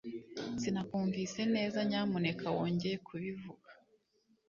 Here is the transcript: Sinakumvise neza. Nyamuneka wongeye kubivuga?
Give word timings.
Sinakumvise 0.61 1.41
neza. 1.55 1.77
Nyamuneka 1.89 2.45
wongeye 2.55 2.95
kubivuga? 3.07 3.69